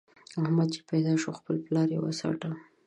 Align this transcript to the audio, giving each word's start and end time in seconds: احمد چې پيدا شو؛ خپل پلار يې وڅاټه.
احمد 0.41 0.69
چې 0.75 0.81
پيدا 0.89 1.13
شو؛ 1.21 1.31
خپل 1.39 1.55
پلار 1.65 1.87
يې 1.93 1.99
وڅاټه. 2.01 2.49